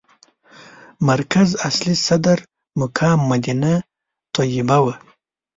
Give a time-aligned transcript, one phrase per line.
[1.09, 2.37] مرکز اصلي صدر
[2.79, 3.73] مقام مدینه
[4.33, 4.93] طیبه وه.